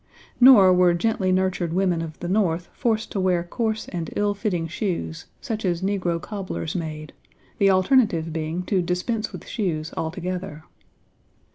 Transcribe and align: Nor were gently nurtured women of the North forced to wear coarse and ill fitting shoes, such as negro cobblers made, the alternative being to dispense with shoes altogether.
Nor 0.39 0.73
were 0.73 0.95
gently 0.95 1.31
nurtured 1.31 1.73
women 1.73 2.01
of 2.01 2.17
the 2.21 2.27
North 2.27 2.69
forced 2.73 3.11
to 3.11 3.19
wear 3.19 3.43
coarse 3.43 3.87
and 3.89 4.09
ill 4.15 4.33
fitting 4.33 4.67
shoes, 4.67 5.27
such 5.41 5.63
as 5.63 5.83
negro 5.83 6.19
cobblers 6.19 6.73
made, 6.75 7.13
the 7.59 7.69
alternative 7.69 8.33
being 8.33 8.63
to 8.63 8.81
dispense 8.81 9.31
with 9.31 9.45
shoes 9.45 9.93
altogether. 9.95 10.63